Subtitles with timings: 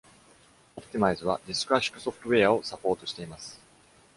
[0.77, 3.61] オプティマイズはディスク圧縮ソフトウェアをサポートしています。